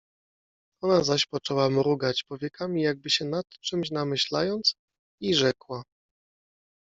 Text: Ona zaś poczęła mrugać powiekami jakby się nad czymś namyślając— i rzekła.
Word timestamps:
Ona 0.81 1.03
zaś 1.03 1.25
poczęła 1.25 1.69
mrugać 1.69 2.23
powiekami 2.23 2.81
jakby 2.81 3.09
się 3.09 3.25
nad 3.25 3.49
czymś 3.49 3.91
namyślając— 3.91 4.75
i 5.23 5.33
rzekła. 5.35 5.83